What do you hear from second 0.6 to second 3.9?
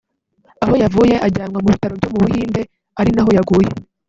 aho yavuye ajyanwa mu bitaro byo mu Buhinde ari naho yaguye